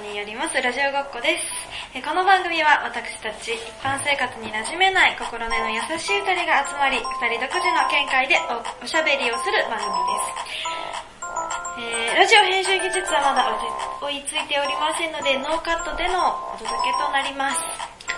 [0.00, 1.44] によりますラジオごっこです。
[1.92, 10.72] えこの番組は私たち一般生活に馴染めない心根の優しい二人が集まり、二人独自の見解でおおしゃべりをする番組です。
[11.84, 13.44] えーラジオ編集技術はまだ
[14.00, 17.60] 追いついておりませんので、ノーカットでのお届けとなります。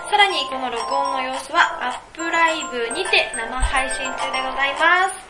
[0.07, 5.24] さらにこの録音の様子はアップライブにて生配信中でございます。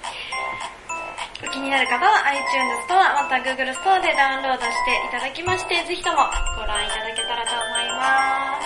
[1.56, 6.28] 気になる方は iTunes ストアまた Google ストアでダウンロードしていただきまして、ぜひとも
[6.60, 8.60] ご覧いただけたらと思いま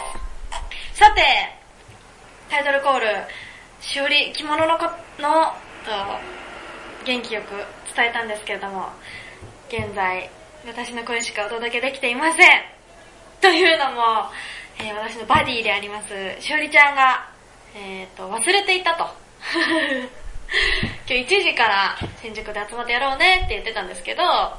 [0.98, 0.98] す。
[0.98, 1.22] さて、
[2.50, 3.06] タイトルコール、
[3.80, 4.90] しおり着物のこ
[5.22, 5.54] の、
[5.86, 5.94] と、
[7.06, 7.54] 元気よく
[7.96, 8.90] 伝えたんですけれども、
[9.70, 10.28] 現在、
[10.66, 12.62] 私の声しかお届けできていません。
[13.40, 14.02] というのも、
[14.80, 17.30] えー私のバディであります、しおりちゃんが、
[17.76, 19.06] えっ、と、忘れていたと。
[21.08, 24.58] 今日1時から新宿で集まってやろうねって言ってたんですけど、あ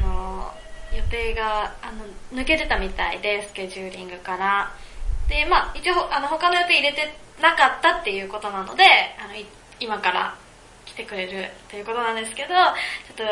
[0.00, 0.52] の、
[0.96, 2.04] 予定が、あの、
[2.40, 4.72] 抜けてたみたいで、スケジューリングから。
[5.28, 8.84] で、まあ一応、あの、他の予定入れてなかったっていうことなので、
[9.18, 9.34] あの、
[9.78, 10.36] 今から
[10.84, 12.60] 来てくれるということなんですけど、ちょ
[13.12, 13.24] っと、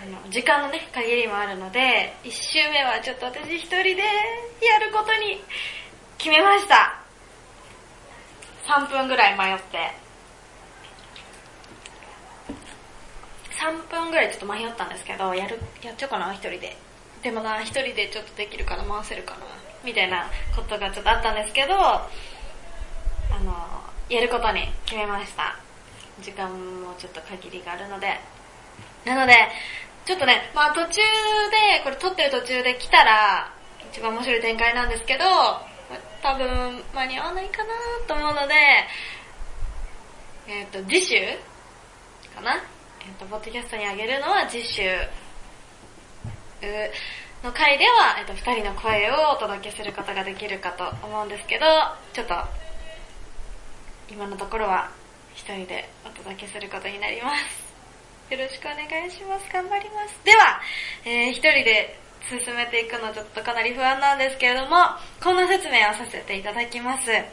[0.00, 5.42] あの、時間のね、限りもあるので、一周目はちょっと私一人でやることに
[6.16, 7.00] 決めました。
[8.64, 10.07] 3分ぐらい迷って。
[13.68, 16.76] 3分ぐらいちょっと迷ったんですけど、やる、やっちゃおうかな、一人で。
[17.22, 19.40] でもな、一人でちょっとできるかな、回せるかな、
[19.84, 22.08] みたいなことがちょっとあったんですけど、あ
[23.44, 23.54] の、
[24.08, 25.56] やることに決めました。
[26.20, 26.48] 時間
[26.80, 28.18] もちょっと限りがあるので。
[29.04, 29.34] なので、
[30.06, 33.52] ちょっとね、まあ途中で、これ撮ってる途中で来たら、
[33.92, 35.24] 一番面白い展開なんですけど、
[36.22, 37.70] 多分間に合わないかな
[38.06, 38.54] と思うので、
[40.48, 41.14] えっ、と、次週
[42.34, 42.62] かな、
[43.08, 44.84] えっと、ポッドキャストにあげるのは次週
[47.42, 51.64] の回では、えっ、と、二人の声をお届けすることができるかと思うんですけど、
[52.12, 52.34] ちょっと、
[54.12, 54.90] 今のところは
[55.34, 57.30] 一人でお届けすることになりま
[58.28, 58.34] す。
[58.34, 59.48] よろしくお願いします。
[59.50, 60.20] 頑張ります。
[60.22, 60.60] では、
[61.06, 61.98] えー、一人で
[62.28, 64.76] 進めていくのちょっとかなり不安なんですけれども、
[65.22, 67.10] こんな説明をさせていただきます。
[67.10, 67.24] え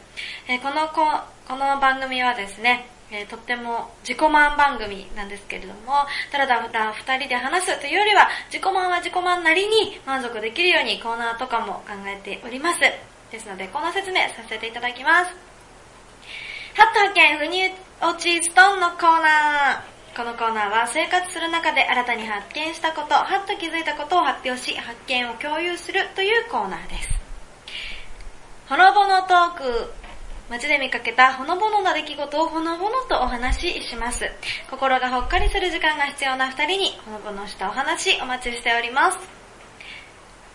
[0.48, 1.04] ーこのこ、
[1.46, 12.80] この番組はですね、えーとっても自己満番組なんですけれども、ただただ二人で話すというよりは、自己満は自己満なりに満足できるようにコーナーとかも考えております。
[13.30, 15.34] ですので、この説明させていただきます。
[16.74, 19.96] ハット発見腑に落ちストーンのコーナー。
[20.16, 27.08] このコーナーは生活する中で新たに発見したこと、はっと気づいたことを発表し、発見を共有するというコーナーです。
[28.68, 29.92] ほのぼのトーク。
[30.48, 34.30] 街で見かけたほのぼのな出来事をほのぼのとお話しします。
[34.70, 39.18] 心がほっかりする時間が必要な二人にほのぼのしたお話お待ちしております。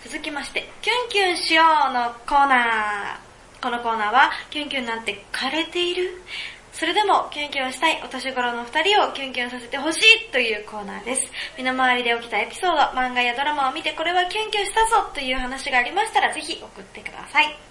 [0.05, 3.61] 続きまして、キュンキュンしようのコーナー。
[3.61, 6.21] このコーナーは、キュンキュンなんて枯れている？
[6.73, 11.27] それでもキュンキュンしたいお年頃の二人をキュンキュンさせてほしいというコーナーです。
[11.57, 17.70] 身の回りで起きたエピソード、漫画やドラマを見てこれはキュンキュンしたぞという話がありましたらぜひ送ってください。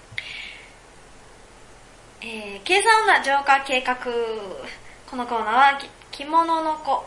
[2.22, 3.96] えー、計算女浄化計画。
[5.10, 7.06] このコーナーは着物の子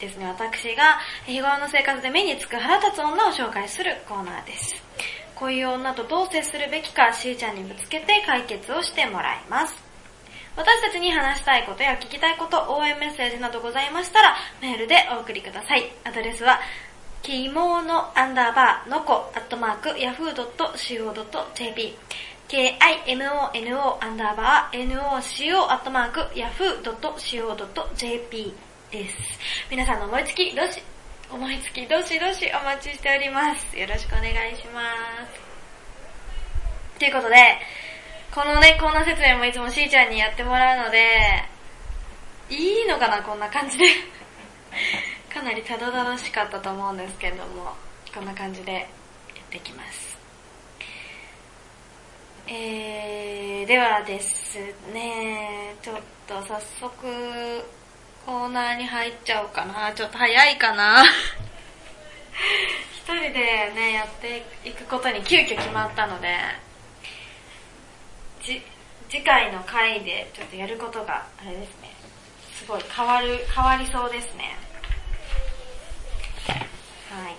[0.00, 0.26] ですね。
[0.26, 4.74] 私が日頃の生活で目につく腹立つ女を紹介するコーナーです。
[5.34, 9.74] こういう女とどう接するべきか、しーちゃんにぶつけて解決をしてもらいます。
[10.56, 15.92] 私たちに話したいことや聞きたいこと、応援メッセージなどございましたら、メールでお送りください。
[16.04, 16.58] アドレスは、
[17.22, 21.96] きものアンダーバーのこアットマーク yahoo.co.jp
[22.52, 28.54] k-i-m-o-n-o アンダーバー n-o-c-o アットマーク yahoo.co.jp
[28.90, 29.16] です。
[29.70, 30.82] 皆さんの思いつき、どし、
[31.30, 33.74] 思いつき、どしどしお待ちしております。
[33.74, 34.82] よろしくお願いしま
[36.94, 36.98] す。
[36.98, 37.36] ということで、
[38.34, 41.48] このね、コーナー説明もいつもしーちゃんにやってもらうので、
[42.50, 43.86] いいのかな、こんな感じで。
[45.32, 47.72] かなりたどたどしかったと思うんですけれども、
[48.12, 48.84] こんな感じでやっ
[49.48, 50.11] ていきます。
[52.46, 54.58] えー、ではです
[54.92, 55.96] ね、ちょっ
[56.26, 57.64] と早速、
[58.26, 59.92] コーナーに入っちゃおうかな。
[59.92, 61.04] ちょっと早いかな。
[62.94, 66.36] 一人でね、やっていくことに急遽決まったので、
[68.42, 68.62] じ、
[69.08, 71.94] 次回の回でちょっとやることが、あれですね、
[72.54, 74.56] すごい変わる、変わりそうですね。
[77.10, 77.36] はい。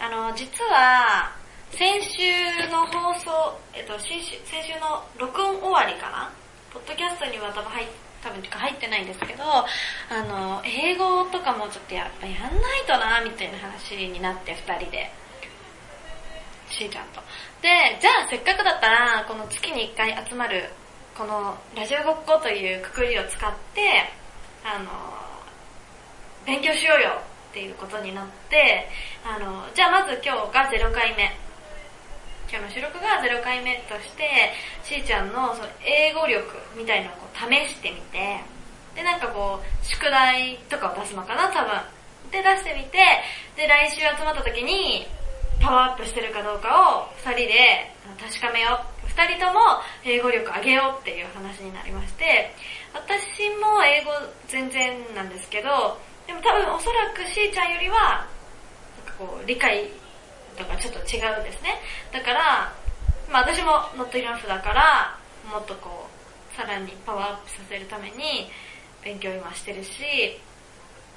[0.00, 1.43] あの、実は、
[1.76, 3.30] 先週の放送、
[3.74, 6.30] えっと、先週先週の録音終わりかな？
[6.72, 7.86] ポッドキャストには多分入っ
[8.22, 9.66] 多分入ってないんですけど、あ
[10.22, 15.10] の、英語とかもちょっとやっぱやんないとな、みたいな話になって二人で。
[16.70, 17.20] しーちゃんと。
[17.60, 17.68] で、
[18.00, 20.70] じゃあせっかくだったら、この月に一回集まる、
[21.18, 24.08] このラジオごっこというくくりを使って、
[24.64, 24.88] あの、
[26.46, 28.88] 勉強しようよっていうことになって、
[29.26, 31.43] あの、じゃあまず今日が0回目。
[32.54, 34.54] 今日の収録が0回目として、
[34.86, 38.38] しーちゃんのその英語力みたいのをこう試してみて、
[38.94, 41.74] で、なんかこう、宿題とかを出すのかな、多分。
[42.30, 43.02] で、出してみて、
[43.58, 45.04] で、来週集まった時に、
[45.58, 47.90] パワーアップしてるかどうかを二人で
[48.22, 49.10] 確かめよう。
[49.10, 49.58] 二人とも
[50.04, 52.54] 英語力上げようっていう話になりまして、
[52.94, 54.12] 私も英語
[54.46, 55.98] 全然なんですけど、
[56.28, 58.24] でも多分おそらくしーちゃんよりは、
[59.02, 59.90] なんかこう、理解
[60.56, 61.80] とかちょっと違うんですね。
[62.12, 62.72] だから、
[63.30, 65.18] まあ私もノットイラフだから、
[65.50, 66.08] もっとこ
[66.52, 68.50] う、さらにパワーアップさせるために
[69.02, 70.00] 勉強今してるし、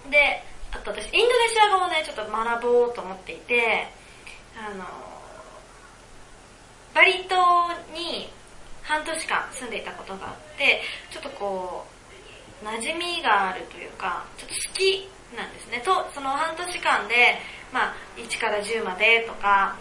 [0.09, 3.87] で、あと私、インドネシア語をね、ちょっと学ぼうと思っていて、
[4.57, 4.83] あの、
[6.93, 8.29] バリ島に
[8.83, 10.81] 半年間住んでいたことがあって、
[11.11, 11.85] ちょっとこ
[12.61, 15.81] う、馴染みがあるというか、ちょっと好きなんですね。
[15.85, 17.37] と、その半年間で、
[17.71, 19.77] まあ、1から10までとか、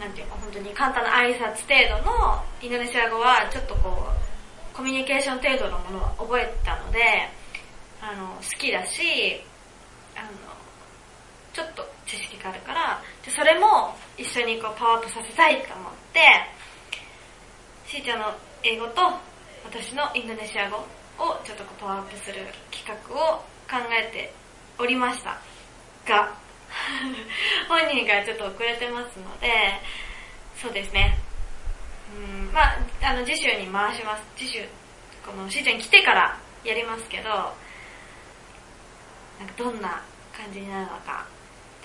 [0.00, 6.98] なんていうか本当に簡単な挨拶程度のインドネシア語はちょっとこう、コミュニケーション程度のものは覚えたので、
[8.00, 9.42] あの、好きだし、
[10.16, 10.28] あの、
[11.52, 16.20] ちょっと知識があるから、でそれも一緒にこうパワーアップさせたいと思って、
[17.86, 18.32] しーちゃんの
[18.62, 19.02] 英語と
[19.64, 20.78] 私のインドネシア語
[21.18, 22.40] をちょっとこうパワーアップする
[22.70, 24.32] 企画を考えて
[24.78, 25.38] おりました
[26.08, 26.34] が、
[27.68, 29.48] 本人がちょっと遅れてますので、
[30.56, 31.18] そうですね。
[32.14, 32.18] う
[32.50, 34.22] ん、まああの、次週に回します。
[34.36, 34.64] 次週、
[35.24, 37.34] このしーちゃん来てからやりますけど、な
[39.44, 40.02] んかどんな
[40.36, 41.26] 感じになるのか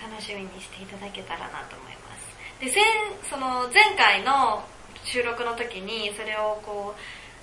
[0.00, 2.28] 楽しみにしていただけたらなと思います。
[2.60, 2.74] で、前、
[3.28, 4.64] その前回の
[5.04, 7.00] 収録の時にそれをこう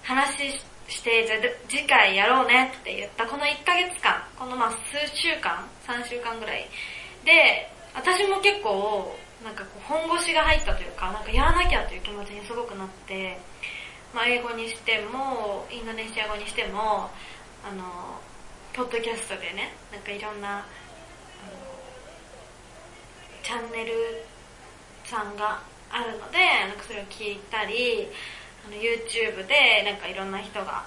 [0.07, 0.51] 話
[0.87, 1.37] して、じゃ
[1.67, 4.77] 次回やろうねって言ったこの1ヶ月間、このまあ数
[5.15, 6.69] 週間、3週間ぐらい
[7.25, 13.37] で、私も結構なんかこう本腰が入ったというか、なんかやらなきゃという気持ちにすごくなって、
[14.13, 17.09] まあ英語にしても、インドネシア語にしても、
[17.63, 18.21] あの、
[18.73, 20.65] ポッドキャストでね、なんかいろんな
[23.43, 23.93] チャンネル
[25.03, 25.61] さんが
[25.91, 28.07] あるので、なんかそれを聞いたり、
[28.65, 30.83] あの YouTube でなんかいろんな人が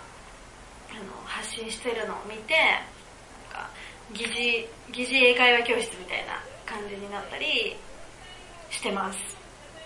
[0.90, 2.54] あの発信してるのを見て、
[4.12, 7.76] 疑似、疑似英会話教室みたいな感じになったり
[8.70, 9.18] してます。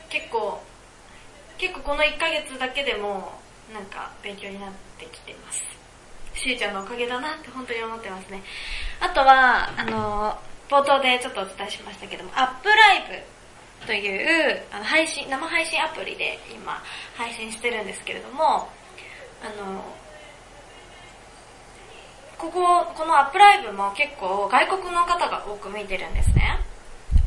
[0.09, 0.63] 結構、
[1.59, 3.33] 結構この1ヶ月だけでも
[3.73, 5.61] なんか勉強になってきてます。
[6.35, 8.43] しーちゃんのおかげだなって本当に思ってますね。
[9.01, 10.39] あとは、あの、
[10.69, 13.25] 冒頭でちょっとお伝えしましたけども、アップライ
[13.81, 16.83] ブというあの配信、生配信アプリで今
[17.17, 18.69] 配信してるんですけれども、
[19.43, 19.85] あの、
[22.43, 22.59] ここ、
[22.99, 26.59] このアップライブも結構外国の方が多く見てるんですね。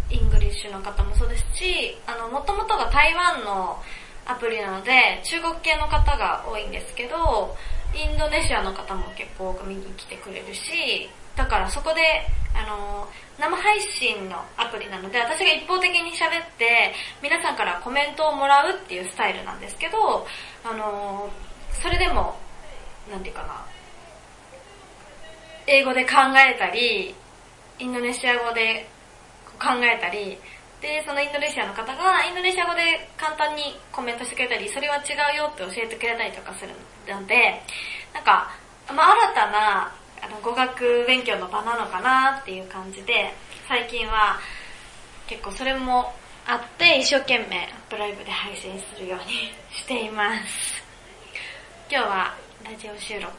[0.09, 3.81] English の方もそうですし、あの、もともとが台湾の
[4.25, 7.55] アプリなので、中国系の方が多いんですけど、
[7.95, 12.01] インドネシアの方も結構多く見に来てくれるし、だからそこで、
[12.53, 13.07] あの、
[13.39, 20.27] 生配信のアプリなので、私が一方的に喋って、皆さんからコメントをもらうっていうスタイルなんですけど、
[20.65, 21.29] あの、
[21.81, 22.35] それでも、
[23.09, 23.74] なんていうかな、
[25.67, 27.15] 英語で考えたり、
[27.79, 28.87] インドネシア語で
[29.59, 30.37] 考えたり、
[30.81, 36.73] で、そのインドネシアの方がインドネシア語で簡単にコメントしてくれたり、それは違うよって教えてくれたりとかする
[37.07, 37.61] ので、
[38.13, 38.51] なんか、
[38.93, 43.33] まあ、新たなあの語学勉強の場なのかなっていう感じで、
[43.67, 44.39] 最近は
[45.27, 46.13] 結構それも
[46.45, 50.83] あって一生懸命アップライブで配信するようにしています。
[51.89, 53.31] 今日はラジオ収録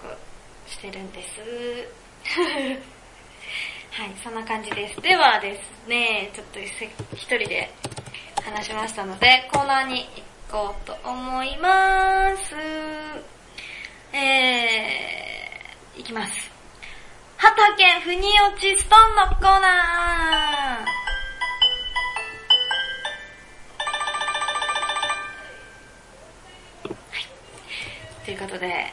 [0.66, 2.05] してるんです。
[2.36, 5.00] はい、そんな感じです。
[5.00, 6.68] ではですね、ちょっと一
[7.14, 7.70] 人で
[8.44, 10.08] 話しましたので、コーナーに
[10.50, 12.54] 行こうと思います。
[14.12, 16.50] えー、いきます。
[17.36, 21.06] 畑腑に落ちストーンのコーナー
[28.24, 28.92] ということで、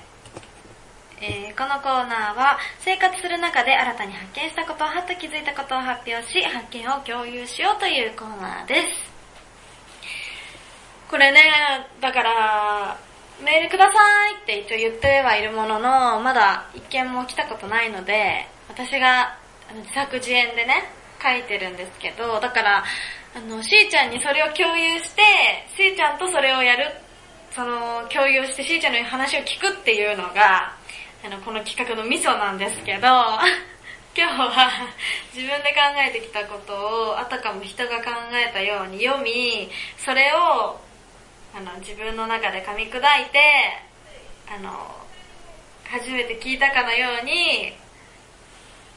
[1.25, 9.13] えー、このコーナーは生活する中で新たに発見したこと、はっと気づいたことを発表し、発見を共有しようというコーナーです。
[11.09, 11.39] これね、
[12.01, 12.97] だから、
[13.41, 19.37] メールくださいって一応言ってはいるものの、まだ一件も来たことないので、私が
[19.79, 20.91] 自作自演でね、
[21.23, 22.83] 書いてるんですけど、だから、
[23.33, 25.21] あの、しーちゃんにそれを共有して、
[25.77, 26.91] しーちゃんとそれをやる、
[27.55, 30.75] その、共有してしーちゃんの話を聞くっていうのが、
[31.25, 33.07] あの、この企画のミソなんですけど、
[34.13, 34.69] 今日は
[35.33, 40.81] 自分で考えてきたことをあたかも人が考えたように読み、それを
[41.55, 43.39] あの自分の中で噛み砕いて、
[44.53, 44.93] あの、
[45.85, 47.73] 初めて聞いたかのように、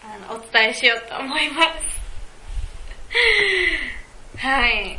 [0.02, 1.68] あの、お伝えしようと思います。
[4.44, 4.98] はい。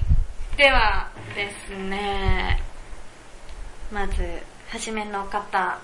[0.55, 2.63] ではですね、
[3.91, 5.77] まず、はじめの方、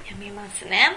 [0.00, 0.96] 読みますね。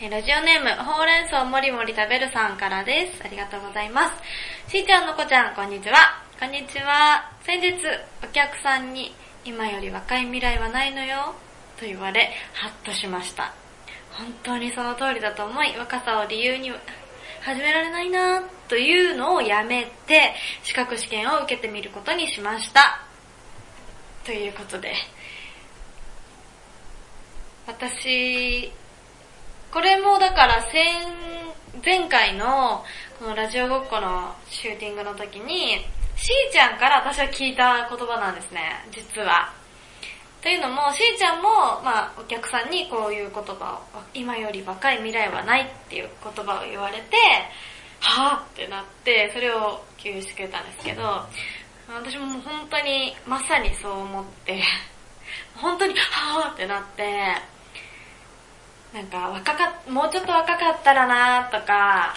[0.00, 3.22] えラジオネーム、ほうれん草もりもり食べるさんからです。
[3.24, 4.08] ありがとうございま
[4.66, 4.70] す。
[4.70, 6.22] しーちゃんのこちゃん、こんにちは。
[6.38, 7.30] こんにちは。
[7.42, 7.74] 先日、
[8.22, 11.34] お客さんに、今より若い未来はないのよ、
[11.78, 13.52] と言われ、ハッとしました。
[14.12, 16.70] 本当にその通りだと思い、若さを理由に
[17.40, 23.02] 始められないなというのをやめて、資格試験を受けてみることにしました。
[24.24, 24.94] ということで、
[27.68, 28.72] 私、
[29.70, 31.04] これもだから前、
[31.84, 32.82] 前回の
[33.18, 35.76] このラジオごっこのシューティングの時に、
[36.16, 38.60] しーちゃんから私は聞いた言葉なんですね、
[38.90, 39.52] 実は。
[40.40, 41.50] というのも、しーちゃんも、
[41.84, 47.16] まあ、お客さんにこういう言葉を、今より若い未来はないっていう言葉を言われて、
[48.00, 51.02] はぁってなって、それを共有してくれたんですけど、
[51.86, 54.62] 私ももう本当にまさにそう思って、
[55.54, 57.57] 本当にはぁってなって、
[58.92, 62.14] なんか若かもうちょっと若かったらなとか、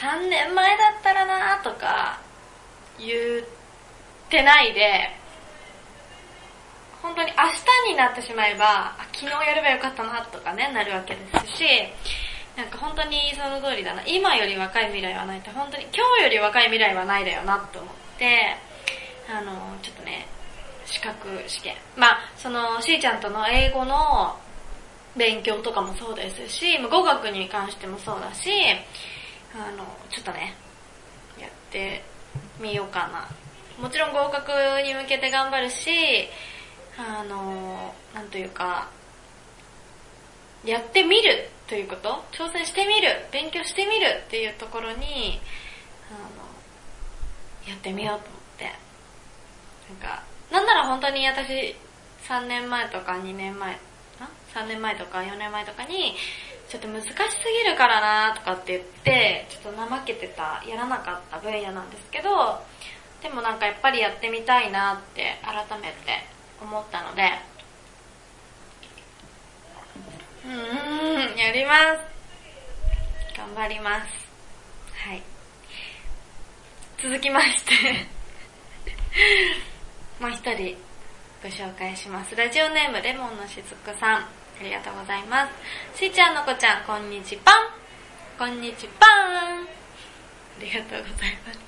[0.00, 2.20] 3年前だったらなとか、
[2.98, 3.44] 言っ
[4.30, 5.10] てないで、
[7.02, 7.44] 本当に明
[7.86, 11.64] 日になってしまえば、昨日やればよかったなとかね、なるわけですし、
[12.56, 14.02] なんか本当にその通りだな。
[14.06, 18.56] 今より若い未来はないって、本当に今日より若い未来はないだよなと思って、
[19.28, 20.26] あの、ちょっとね、
[20.86, 21.74] 資格試験。
[21.96, 24.38] まあ、その、しーちゃんとの英語の
[25.16, 28.50] 勉強とかもそうですし、語学に関してもそうだし、
[29.54, 30.54] あの、ちょっとね、
[31.40, 32.02] やって
[32.60, 33.28] みようかな。
[33.82, 34.50] もちろん合格
[34.82, 36.28] に向けて頑張るし、
[36.96, 38.88] あの、なんというか、
[40.64, 45.40] やってみるということ挑戦してみる勉強してみるっていうところに、
[46.10, 48.64] あの、やってみようと思って。
[49.90, 51.76] なんか、なんなら本当に私、
[52.28, 53.78] 3年前とか2年前、
[54.54, 56.14] ?3 年前とか4年前とかに、
[56.68, 57.14] ちょっと難しす
[57.64, 62.62] ぎるからなとかって言って、ちょっと怠けてた、やらなかった分野なんですけど、
[63.22, 65.94] でもなんかやっぱりやってみたいなって改めて
[66.60, 67.22] 思ったので、
[70.44, 72.14] うん、やります。
[73.36, 74.08] 頑張ります。
[75.08, 75.22] はい。
[77.02, 78.06] 続きまして
[80.20, 80.76] もう一人
[81.42, 82.36] ご紹介します。
[82.36, 84.43] ラジオネームレモンのしずくさん。
[84.60, 85.48] ありがとうございま
[85.94, 85.98] す。
[85.98, 87.54] しーちゃんのこちゃん、こんにちぱん。
[88.38, 89.62] こんにちぱん。
[89.62, 89.66] あ
[90.60, 91.58] りがとうございます。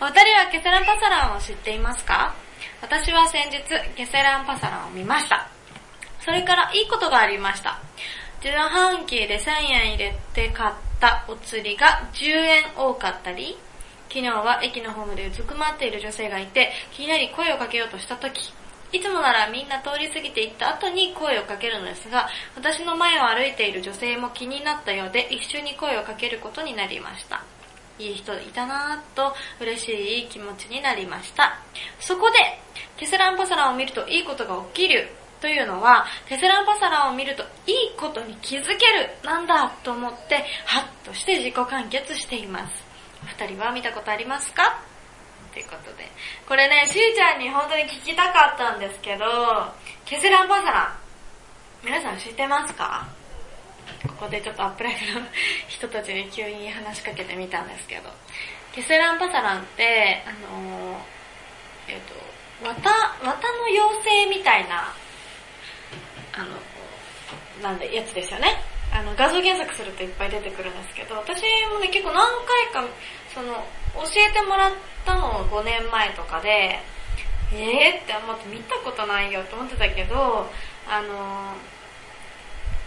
[0.00, 2.34] お二人はケセランパサランを知っていますか？
[2.82, 3.62] 私は先日、
[3.96, 5.48] ケセランパサランを見ました。
[6.20, 7.80] それからいいことがありました。
[8.42, 13.56] 自販機で1000円入れて買ったお釣りが10円多かったり、
[14.08, 18.52] 昨日は駅のホームでうずくまっている女性がいて、気になり声をかけようとした時、
[18.92, 27.42] いつもならみんな通り過ぎて行った後に声をかけるのですが、私の前を歩いている女性も気になったようで一緒に声をかけることになりました。
[27.98, 29.92] いい人いたなぁと嬉し
[30.24, 31.58] い気持ちになりました。
[32.00, 32.38] そこで、
[32.96, 35.08] テスランパサランを見るといいことが起きる
[35.40, 42.72] というのは、テスランパサランを見るといいことに気づけるなんだと思って、ハッとして自己完結しています。
[43.38, 44.82] 二人は見たことありますか？
[45.52, 46.08] ということで。
[46.46, 49.24] これね、しーちゃんに本当に聞きたかったんですけど、
[50.04, 50.82] ケセランパサラ
[51.82, 53.08] ン、皆さん知ってますか？
[54.06, 55.26] ここでちょっとアップライブの
[55.68, 58.10] 人たちに急に話しかけてみたんですけど、
[58.72, 60.96] ケセランパサランって、あのー、
[61.88, 62.14] えっ、ー、と、
[62.62, 62.74] 綿、
[63.24, 64.92] 綿の妖精みたいな、
[66.32, 68.62] あの、なんで、やつですよね。
[68.92, 71.42] あの、画像検索するといっぱい出てくるんですけど、私
[71.72, 72.26] もね、結構何
[72.72, 72.88] 回か、
[73.34, 73.54] その、
[73.94, 74.72] 教えてもらっ
[75.04, 76.78] たの5年前とかで、
[77.52, 80.46] えーって思って見たことないよって思ってたけど、
[80.88, 81.54] あの、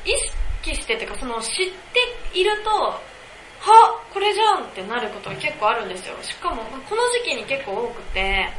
[0.05, 0.11] 意
[0.63, 1.71] 識しててか、その知っ
[2.33, 2.69] ていると、
[3.63, 6.15] はこれじゃんってなることが結構あるんですよ。
[6.21, 8.49] しかも、この時期に結構多くて、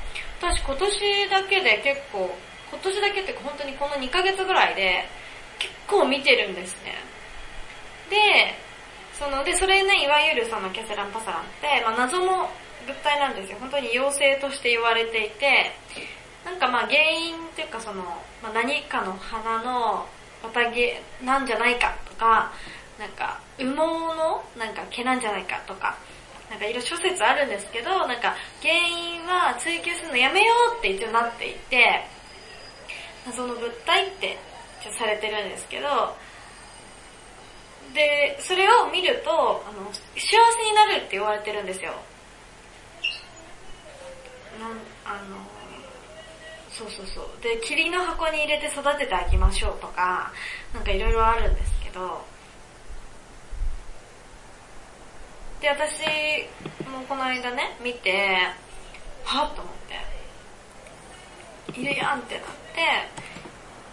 [0.41, 2.35] 私今年だけで結構、
[2.71, 5.05] 今年だけってか本当にこの2ヶ月ぐらいで
[5.59, 6.95] 結構見てるんですね。
[8.11, 8.55] で、
[9.19, 12.51] その、で、それね、いわゆるそのキャセランパサランって、まあ、謎の
[12.87, 13.59] 物体なんですよ。
[13.61, 15.73] 本当に妖精として言われていて、
[16.45, 18.03] なんかまあ原因っていうかその、
[18.43, 20.07] まあ、何かの花の
[20.43, 22.53] 綿毛なんじゃないかとか、
[22.99, 25.97] なんか羽毛のなんか毛なんじゃないかとか、
[26.51, 32.05] なんかいろいろ諸説あるんですけど、なんか原因は追求するのやめようって一応なっていて、
[33.27, 34.37] 謎の物体って
[34.99, 36.15] されてるんですけど、
[37.95, 41.93] で、それを見ると、あの、幸せになるって言われてるんですよ。
[44.61, 44.71] なん、
[45.05, 45.37] あの、
[46.71, 47.43] そうそうそう。
[47.43, 50.33] で、霧の箱に入れて育ててあげましょうとか、
[50.75, 52.25] なんかいろいろあるんですけど、
[55.61, 56.03] で、私
[56.91, 58.37] もこの間ね、見て、
[59.25, 59.75] はっと思っ
[61.73, 63.25] て、いるやんってなって、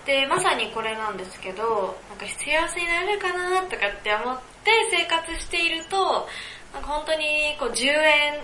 [0.05, 6.27] で、まさにこれなんですけど、なんか幸せになれるかなとかって思って生活していると、
[6.73, 8.39] なんか本当にこう10円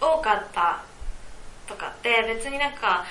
[0.00, 0.82] 多かった
[1.66, 3.04] とかって別になんか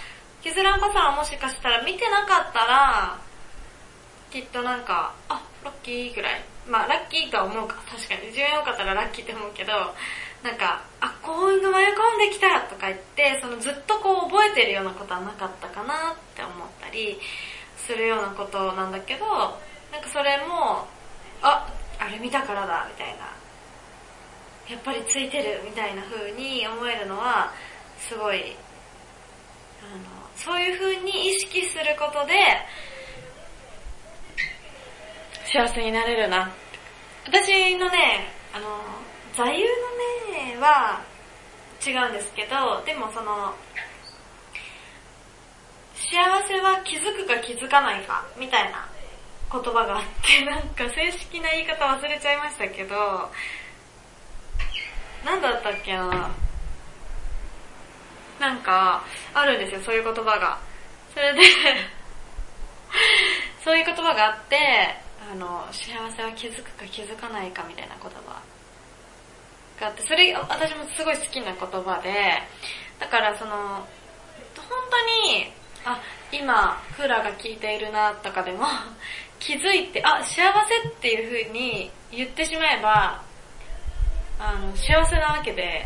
[0.45, 3.19] キズランパサラもしかしたら見てなかったら、
[4.29, 6.43] きっとなんか、あ、ラッキーぐらい。
[6.67, 8.31] まあラッキーとは思うか、確かに。
[8.31, 9.71] 10円多かったらラッキーって思うけど、
[10.43, 16.24] なんか、あ、こういうの迷い込んできたとか言って、そのずっとこう覚えてるようなことはなかったかなって
[16.95, 17.19] り
[17.77, 19.25] するようなことなんだけど、
[19.91, 20.87] なんかそれも、
[21.41, 21.67] あ、
[21.99, 23.25] あれ見たからだ、みたいな。
[24.67, 27.51] やっぱりついてる、みたいな風に思えるのは、
[27.99, 28.55] すごい、
[29.81, 30.03] あの、
[30.35, 32.33] そういう風に意識することで、
[35.45, 36.51] 幸せになれるな。
[37.25, 38.65] 私のね、あの、
[39.35, 39.69] 座右の
[40.55, 41.01] 銘は
[41.85, 43.53] 違うんですけど、でもその、
[46.09, 48.87] 幸せは気づくか気づかないか、みたいな
[49.51, 53.31] 言葉があって、 なんか正式な言い方忘れちゃいましたけど、
[55.23, 56.29] なんだったっけな？
[58.39, 60.57] なんか、あるんですよ、そういう言葉が。
[61.13, 61.41] それで
[63.63, 64.95] そういう言葉があって、
[65.31, 68.41] あの、幸せは気づくか気づかないかみたいな言葉
[69.79, 72.43] があって、それ私もすごい好きな言葉で、
[72.99, 73.87] だからその、本
[74.91, 75.51] 当に、
[75.85, 78.65] あ、今、クーラーが効いているなとかでも、
[79.39, 83.21] 気づいて、あ、幸せっていう風に言ってしまえば、
[84.39, 85.85] あの、幸せなわけで、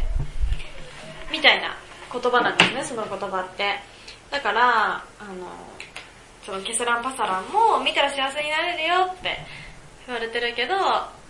[1.29, 1.75] みたいな
[2.11, 3.79] 言葉なんですね、その言葉って。
[4.31, 5.47] だから、あの、
[6.45, 9.37] そのケスランパサランも見たら幸せになれるよって
[10.07, 10.75] 言われてるけど、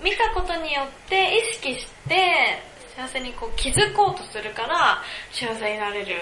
[0.01, 2.61] 見たことによって意識して
[2.95, 5.01] 幸せにこう気づこうとするから
[5.31, 6.15] 幸せになれる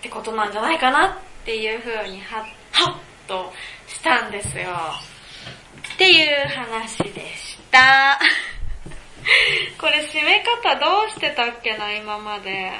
[0.00, 1.10] ってことなんじゃないかなっ
[1.44, 2.94] ていう風にはっ、はっ
[3.28, 3.52] と
[3.86, 4.70] したんですよ。
[5.94, 8.18] っていう話でした。
[9.78, 12.72] これ締め方どうしてたっけな、今まで。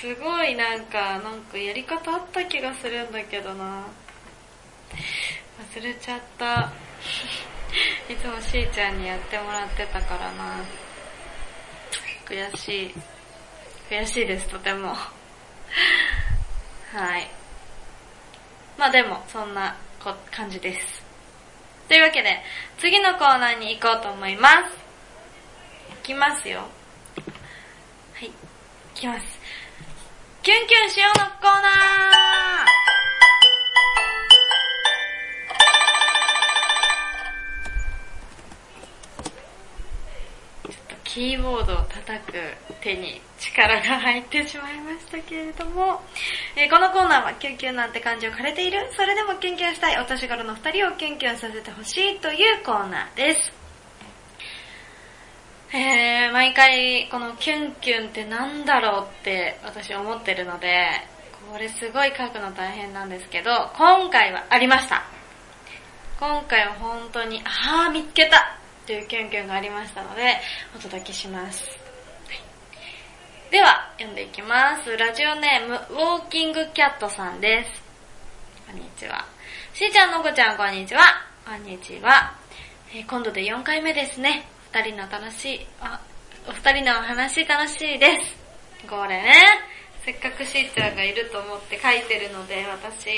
[0.00, 3.84] すごいなんか、なんかやり方あった気がするんだけどな。
[5.76, 6.72] 忘れちゃった。
[8.08, 10.64] いつもしーちゃんにやってもらってたからな。
[12.24, 12.94] 悔しい。
[13.90, 14.96] 悔しいです、とても。
[16.92, 17.30] はい。
[18.78, 19.76] まあでも、そんな
[20.30, 21.02] 感じです。
[21.88, 22.42] というわけで、
[22.78, 24.54] 次のコーナーに行こうと思います。
[24.54, 26.60] 行きますよ。
[26.60, 26.66] は
[28.24, 28.28] い。
[28.28, 28.32] 行
[28.94, 29.40] きます。
[30.42, 33.03] キュンキュンしようのコーナー
[41.14, 42.32] キーボードを叩く
[42.80, 46.02] 手に力が入ってしまいましたけれども、
[46.56, 53.52] えー、このコーナーはキュンキュンなんて感じを枯れているそれでもキュンキュンしたいお年頃の二人をキュンキュンさせてほしいというコーナーです。
[55.72, 60.88] えー、毎回このキュンキュンってなんだろうって私思ってるので、
[61.48, 65.04] これすごい書くの大変なんですけど、今回はありました。
[66.18, 70.36] 今回は本当に、あー見つけたっていうキュンキュンがありましたので、
[70.76, 71.64] お届けします。
[73.50, 74.94] では、読んでいきます。
[74.98, 77.82] ラジオネーム、ウォーキングキャットさんです。
[78.70, 79.24] こんにちは。
[79.72, 81.00] しーちゃん、のこちゃん、こんにちは。
[81.46, 82.34] こんにちは。
[82.94, 84.44] えー、今度で4回目ですね。
[84.74, 85.98] 二人の楽しい、あ、
[86.46, 88.20] お二人の話楽しいで
[88.82, 88.86] す。
[88.86, 89.32] これね、
[90.04, 93.08] せっかくしーちゃんがいると思って書いてるので、私、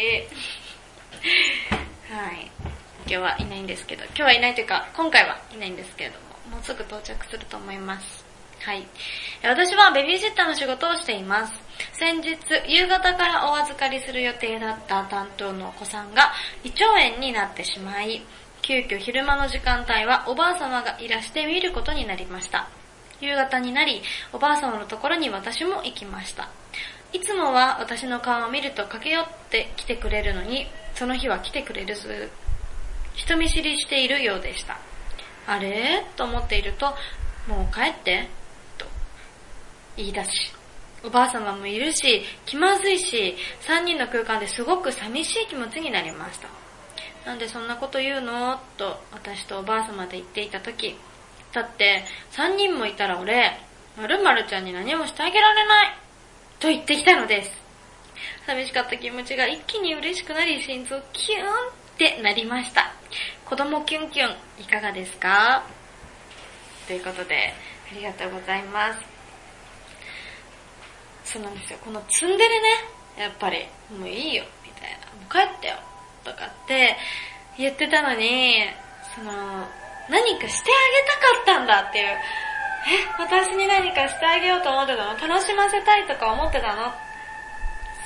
[3.08, 6.16] 今日はいないんですけど、今日はいないというか、今回はいないんですけれど
[6.50, 8.24] も、もうすぐ到着すると思います。
[8.60, 8.84] はい。
[9.44, 11.52] 私はベビーシッターの仕事をしています。
[11.92, 16.32] 先日、夕方からお預かりする予定だった担当のお子さんが
[16.64, 18.22] 胃腸炎になってしまい、
[18.62, 22.68] 急遽昼間の時間帯はおばあ様がいらして見ることになりました。
[23.20, 26.48] 夕方になり、おばあ様のところに私も行きました。
[27.12, 32.30] いつもは私の顔を見ると駆け寄って来てくれるのに、その日は来てくれるず、
[33.16, 34.78] 人見知りしているようでした。
[35.46, 36.04] あれ？
[36.16, 36.86] と思っていると、
[37.48, 38.28] もう帰って、
[38.78, 38.86] と
[39.96, 40.52] 言い出し、
[41.04, 46.48] おばあ様もいるし、気まずいし、三人の空間ですごく寂しい気持ちになりました。
[47.24, 48.60] なんでそんなこと言うの？
[48.76, 50.96] と私とおばあ様で言っていた時、
[51.52, 53.52] だって三人もいたら俺、
[53.96, 55.86] まるまるちゃんに何もしてあげられない
[56.60, 57.50] と言ってきたのです。
[58.46, 61.46] 寂しかった気持ちが一気に嬉しくなり、心臓キューン
[61.96, 62.92] ってなりました。
[63.46, 65.64] 子供キュンキュン、いかがですか？
[66.86, 67.54] ということで、
[67.90, 68.98] ありがとうございます。
[71.32, 71.78] そうなんですよ。
[71.82, 72.68] このツンデレね、
[73.18, 73.66] やっぱり、
[73.98, 74.98] もういいよ、みたいな。
[75.06, 75.76] もう帰ってよ、
[76.22, 76.98] とかって
[77.56, 78.66] 言ってたのに、
[79.14, 79.32] その、
[80.10, 80.74] 何かしてあ
[81.46, 82.08] げたかったんだっていう。
[82.08, 82.18] え、
[83.18, 85.16] 私に何かしてあげようと思ってたの？
[85.34, 86.92] 楽しませたいとか思ってたの？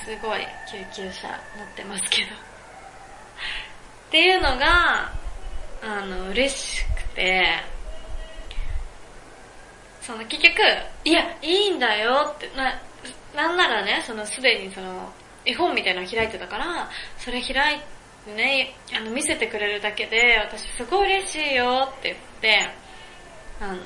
[0.05, 1.27] すごい救急車
[1.59, 2.29] 乗ってますけど。
[4.11, 5.13] っていうのが、
[5.83, 7.47] あの、嬉しくて、
[10.03, 10.59] その結局、
[11.05, 12.83] いや、いいんだよって、な、
[13.37, 15.13] なんならね、そのすでにその、
[15.45, 17.79] 絵本みたいなの開いてたから、それ開い
[18.25, 22.69] てね、あの、見せてくれるだけで、私すごい嬉しいよって言って、
[23.61, 23.79] あの、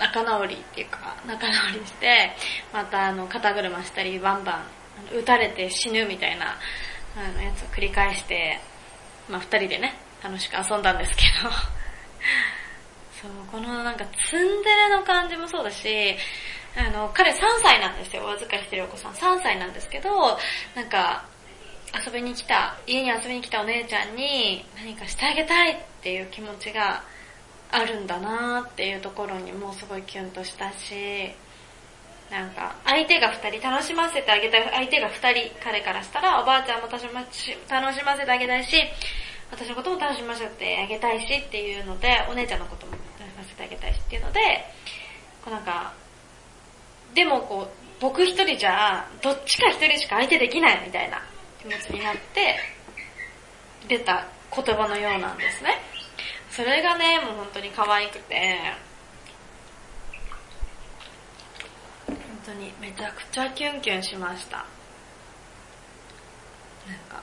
[0.00, 2.32] 仲直りっていうか、仲直りして、
[2.72, 4.64] またあの、肩車したり、バンバ
[5.12, 6.58] ン、撃たれて死ぬみたいな、
[7.16, 8.58] あの、やつを繰り返して、
[9.28, 11.50] まあ二人でね、楽しく遊んだんですけど、
[13.20, 16.16] そう、このなんかツンデレの感じもそうだし、
[16.76, 19.12] あの、彼3歳なんですよ、お預かりしてるお子さん。
[19.12, 20.38] 3歳なんですけど、
[20.74, 21.24] なんか、
[22.04, 27.04] 遊びに来た、家に遊びに来たお姉ちゃんに何かしてあげたいっていう気持ちが
[27.70, 31.32] あるんだなーっていうところにもうすごいキュンとしたし、
[32.34, 37.20] なんか、相手が2人、楽しませてあげたい相手が2人、彼からしたら、おばあちゃんも楽しま
[37.70, 38.76] 楽しませてあげたいし、
[39.52, 44.40] 私のことも楽しませてあげたいしっていうので、お姉ちゃんのことも楽しませてあげたいしっていうので、
[45.44, 45.92] こうなんか、
[47.14, 51.22] でもこう、僕一人じゃ、どっちか一人しか相手できないみたいな
[51.62, 52.58] 気持ちになって、
[53.86, 55.80] 出た言葉のようなんですね。
[56.50, 58.58] それがね、もう本当に可愛くて、
[62.44, 64.58] 当にめちゃくちゃキュンキュンしました。
[64.58, 64.66] なん
[67.08, 67.22] か、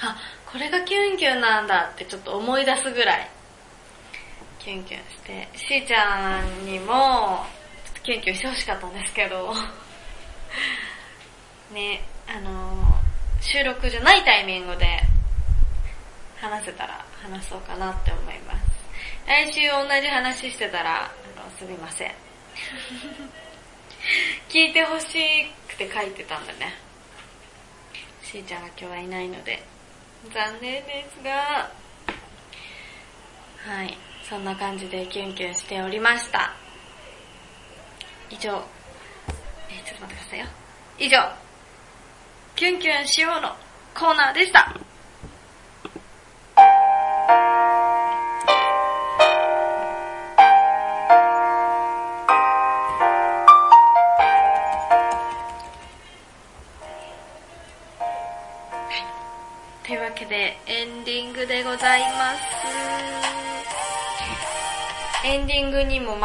[0.00, 0.16] あ、
[0.50, 3.30] これがキュンキュンなんだってちょっと思い出すぐらい、
[4.58, 7.44] キュンキュンして、しーちゃんにも、
[7.84, 9.54] ちょっとキュンキュンしてほしかったんですけど、
[11.72, 12.96] ね、あの、
[13.40, 15.00] 収録じゃないタイミングで
[16.40, 18.58] 話せたら話そうかなって思います。
[19.26, 22.12] 来週同じ話してたら、あの、すみません。
[24.48, 25.18] 聞いてほし
[25.68, 26.74] くて書いてたんだね。
[28.22, 29.62] しーちゃんが今日はいないので、
[30.32, 31.70] 残念ですが、
[33.66, 33.96] はい、
[34.28, 36.54] そんな感じでキュンキュンしておりました。
[38.30, 38.62] 以上、
[39.70, 40.46] えちょっと待ってくださいよ。
[40.98, 41.16] 以上、
[42.54, 43.54] キュンキュンしようの
[43.94, 44.85] コーナーでした。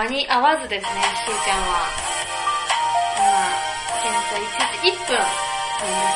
[0.02, 1.86] 間に合わずですね、しーちゃんは。
[3.22, 3.54] 今、
[4.02, 5.30] 現在1時1分なん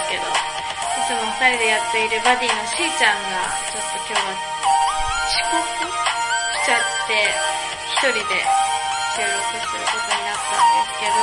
[0.02, 4.34] ですけど、いつも二人でやっているバディのしーちゃんが、ちょっと今日は
[5.30, 7.30] 遅刻しちゃって、
[7.94, 8.42] 一人で
[9.14, 11.22] 収録することになったんですけど、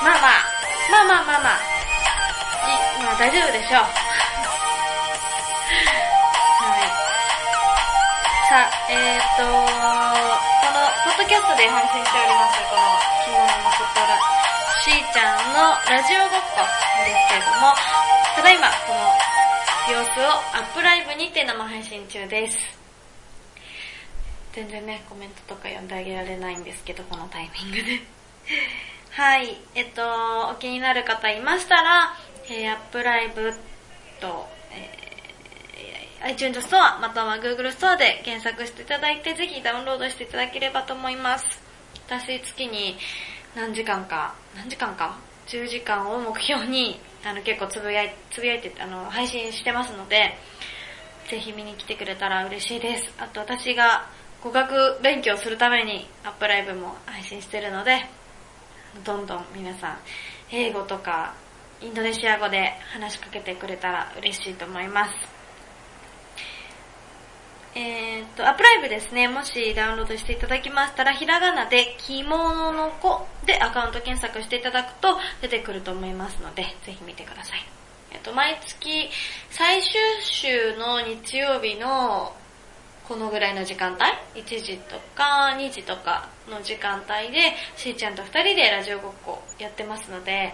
[0.00, 0.48] まあまあ、
[0.88, 1.60] まあまあまあまあ、
[3.04, 4.01] まあ大丈夫でしょう。
[8.52, 9.64] さあ、えーと、この、
[11.08, 12.84] ポッドキャストで配信しております、この、
[13.24, 14.12] 着物のことら、
[14.84, 16.60] しーちゃんのラジオごっこ
[17.00, 17.72] ですけれども、
[18.36, 22.58] ただいま、この様子をアップライブにて生配信中です。
[24.52, 28.04] 全然ね、コメントとか読んであげられないんですけど、このタイミングで。
[29.16, 29.56] はい。
[29.74, 32.14] えっと、お気になる方いましたら、
[32.50, 33.58] えー、アップライブ
[34.20, 34.46] と、
[36.24, 41.44] iTunes ストア、または Google ストアで検索していただいて、ぜひダウンロードしていただければと思います。
[42.06, 42.96] 私、月に
[43.56, 50.38] 何時間か、何時間か ?10 時間を目標に、あの結構つぶやい、つぶやいて、あの、配信してますので、
[51.28, 53.12] ぜひ見に来てくれたら嬉しいです。
[53.18, 54.06] あと私が
[54.44, 58.06] 語学勉強するためにアップライブも配信してるので、
[59.04, 59.98] どんどん皆さん、
[60.52, 61.34] 英語とか
[61.80, 65.41] インドネシア語で話しかけてくれたら嬉しいと思います。
[67.74, 77.64] えー、っと、アップライブですね、もしダウンロードしていただきましたら、ひらがなで着物の子でアカウント検索していただくと出てくると思いますので、ぜひ見てください。
[78.12, 79.08] えっと、毎月
[79.50, 82.34] 最終週の日曜日の
[83.08, 83.94] このぐらいの時間
[84.34, 90.52] 帯 ?1 時とか2時とかの時間帯で、しーちゃんと2人でラジオごっこやってますので、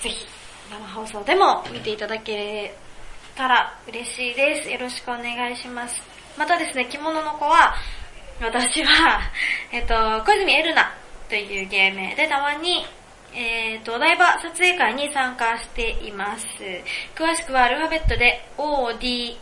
[0.00, 0.26] ぜひ
[0.70, 2.76] 生放送でも見ていただけ
[3.38, 4.68] たら嬉しいです。
[4.68, 5.94] よろしくお願いします。
[6.36, 7.76] またですね、着物の子は、
[8.40, 9.20] 私は、
[9.70, 10.92] えっと、小泉エルナ
[11.28, 12.84] という芸名でたまに、
[13.32, 16.46] えっ、と、お台場撮影会に参加しています。
[17.14, 19.40] 詳しくはアルファベットで ODAIBA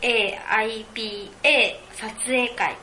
[1.93, 2.75] 撮影会。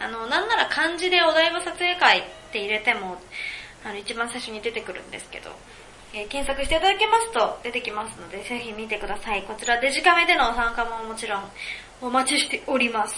[0.00, 3.20] あの、なんなら漢字でお台場撮影会って入れても、
[3.84, 5.50] あの、一番最初に出てくるんですけど、
[6.14, 9.42] えー、検索していただけますと出てきますので、ぜひ見てください。
[9.42, 11.44] こちらデジカメでの参加ももちろん
[12.00, 13.14] お待ちしております。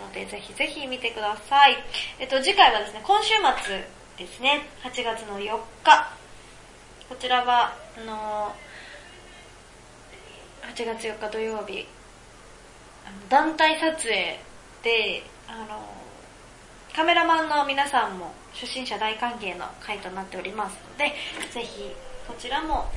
[0.00, 1.76] ので、ぜひぜひ見てください。
[2.18, 3.84] えっと、次回はですね、今週末
[4.16, 6.12] ですね、8月の4日。
[7.08, 11.86] こちらは、あのー、8月4日土曜日、
[13.06, 14.38] あの団体撮影
[14.82, 21.12] で、あのー、カメラマンの皆さんも初心者大歓迎の回となっておりますので、
[21.52, 21.94] ぜひ
[22.26, 22.88] こちらも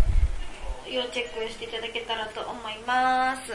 [0.89, 3.51] 要チェックしていただけたらと思います。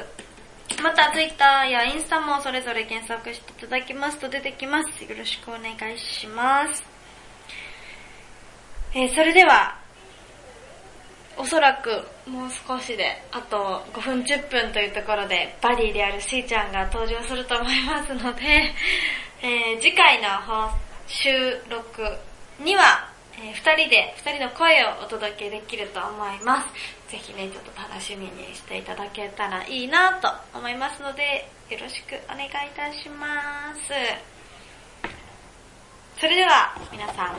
[0.82, 5.04] また Twitter やインスタもそれぞれ検索していただきますと出てきます。
[5.04, 6.82] よろしくお願いします。
[8.94, 9.78] えー、それでは、
[11.38, 11.88] おそらく
[12.28, 18.42] もう少しで、あと5分10分というところで、バディであるしーちゃんが登場すると思いますので、
[19.40, 21.28] えー、次回の放送収
[21.68, 22.02] 録
[22.58, 27.12] には、えー、二人で、二人の声をお届けできると思います。
[27.12, 34.32] ぜひね、ちょっと楽しみにしていただけたらいいなと思いますので、よろしくお願いいたします。
[36.18, 37.32] それでは、皆さん、あ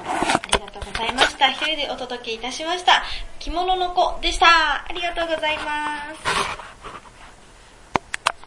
[0.54, 1.50] りがとうございました。
[1.50, 3.04] 一人でお届けいたしました。
[3.40, 4.86] 着物の子でした。
[4.86, 7.12] ありがとうございます。